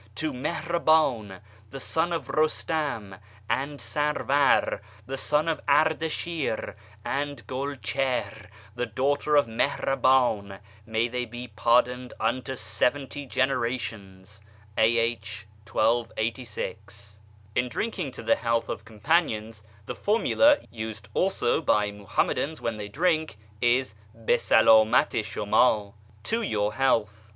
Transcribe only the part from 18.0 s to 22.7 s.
to the health of companions the formula (used also by Muhammadans